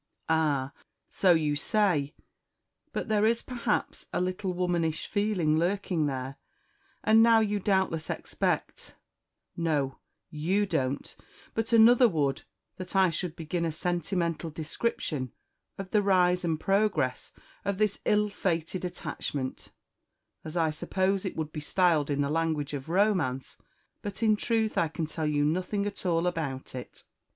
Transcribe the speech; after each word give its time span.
"Ah! 0.29 0.71
so 1.11 1.33
you 1.33 1.55
say; 1.55 2.15
but 2.91 3.07
there 3.07 3.23
is, 3.23 3.43
perhaps, 3.43 4.07
a 4.11 4.19
little 4.19 4.51
womanish 4.51 5.05
feeling 5.05 5.59
lurking 5.59 6.07
there. 6.07 6.37
And 7.03 7.21
now 7.21 7.39
you 7.39 7.59
doubtless 7.59 8.09
expect 8.09 8.95
no, 9.55 9.99
you 10.31 10.65
don't, 10.65 11.15
but 11.53 11.71
another 11.71 12.09
would 12.09 12.41
that 12.77 12.95
I 12.95 13.11
should 13.11 13.35
begin 13.35 13.63
a 13.63 13.71
sentimental 13.71 14.49
description 14.49 15.33
of 15.77 15.91
the 15.91 16.01
rise 16.01 16.43
and 16.43 16.59
progress 16.59 17.31
of 17.63 17.77
this 17.77 17.99
ill 18.03 18.29
fated 18.29 18.83
attachment, 18.83 19.71
as 20.43 20.57
I 20.57 20.71
suppose 20.71 21.25
it 21.25 21.35
would 21.35 21.51
be 21.51 21.59
styled 21.61 22.09
in 22.09 22.21
the 22.21 22.29
language 22.31 22.73
of 22.73 22.89
romance; 22.89 23.55
but 24.01 24.23
in 24.23 24.35
truth 24.35 24.79
I 24.79 24.87
can 24.87 25.05
tell 25.05 25.27
you 25.27 25.45
nothing 25.45 25.85
at 25.85 26.07
all 26.07 26.25
about 26.25 26.73
it." 26.73 27.03